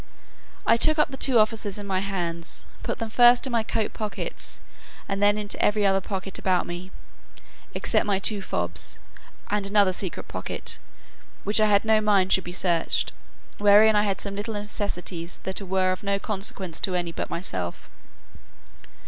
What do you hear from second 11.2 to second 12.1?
which I had no